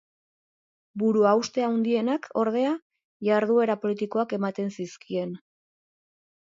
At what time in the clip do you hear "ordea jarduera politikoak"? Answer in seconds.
2.45-4.35